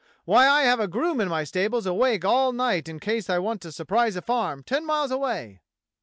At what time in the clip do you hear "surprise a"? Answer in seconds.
3.71-4.23